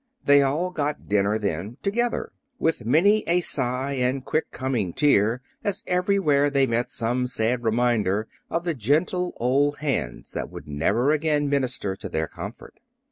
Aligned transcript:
They 0.25 0.41
all 0.41 0.71
got 0.71 1.07
dinner 1.07 1.37
then, 1.37 1.77
together, 1.83 2.31
with 2.57 2.87
many 2.87 3.23
a 3.27 3.41
sigh 3.41 3.91
and 4.01 4.25
quick 4.25 4.49
coming 4.49 4.93
tear 4.93 5.43
as 5.63 5.83
everywhere 5.85 6.49
they 6.49 6.65
met 6.65 6.89
some 6.89 7.27
sad 7.27 7.61
reminder 7.63 8.27
of 8.49 8.63
the 8.63 8.73
gentle 8.73 9.37
old 9.39 9.77
hands 9.77 10.31
that 10.31 10.49
would 10.49 10.67
never 10.67 11.11
again 11.11 11.47
minister 11.49 11.95
to 11.97 12.09
their 12.09 12.27
comfort. 12.27 12.79